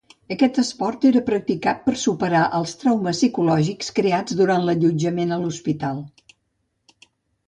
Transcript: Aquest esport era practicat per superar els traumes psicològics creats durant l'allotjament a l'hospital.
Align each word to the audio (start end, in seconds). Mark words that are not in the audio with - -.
Aquest 0.33 0.55
esport 0.61 1.03
era 1.07 1.19
practicat 1.25 1.83
per 1.89 1.91
superar 2.03 2.41
els 2.59 2.73
traumes 2.83 3.19
psicològics 3.23 3.93
creats 3.99 4.39
durant 4.39 4.65
l'allotjament 4.69 5.35
a 5.37 5.39
l'hospital. 5.43 6.01